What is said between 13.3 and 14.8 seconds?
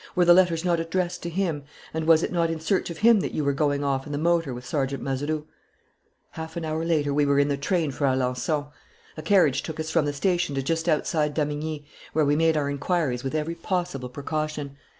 every possible precaution.